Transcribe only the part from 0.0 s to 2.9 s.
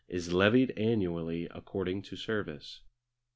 is levied annually according to service.